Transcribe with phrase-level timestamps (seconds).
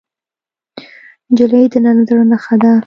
[1.31, 2.71] نجلۍ د نرم زړه نښه ده.